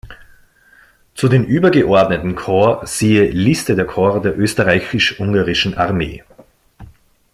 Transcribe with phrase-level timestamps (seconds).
[1.13, 6.23] Zu den übergeordneten Korps siehe Liste der Korps der Österreichisch-Ungarischen Armee.